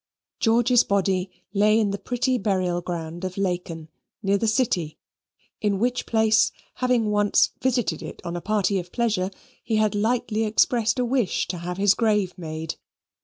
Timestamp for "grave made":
11.93-12.77